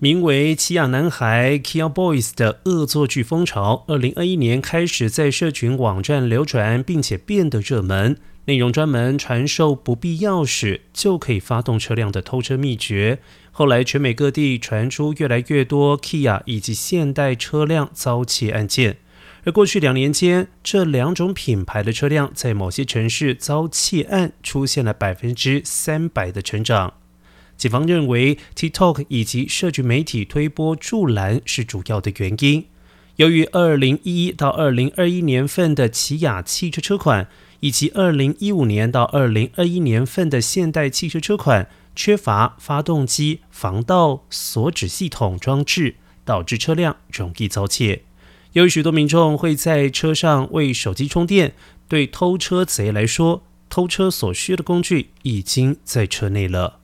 [0.00, 8.16] 名为“奇亚男孩 ”（Kia Boys） 的恶作剧风潮，二零二一年开始在社群网站流传，并且变得热门。
[8.46, 13.20] 内容专门传授不必钥匙就可以发动车辆的偷车秘诀。
[13.52, 18.98] 后来，全美各地传出越来越多 Kia 以及现代车辆遭窃案件。
[19.44, 26.94] 而过去两年间，这两种品牌的车辆在某些城市遭窃案，出现了百分之三百的成长。
[27.56, 32.66] 警方认为，TikTok 以及社群媒体推波助澜是主要的原因。
[33.16, 37.28] 由于二零一一到二零二一年份的起亚汽车车款，
[37.60, 48.02] 以及二零一五年到二零二一年份的现代汽车车款缺乏发动机防盗锁止系统装置，导致车辆容易遭窃。
[48.54, 51.54] 由于许多民众会在车上为手机充电，
[51.88, 56.80] 对偷车贼来说，偷车所需的工具已经在车内了。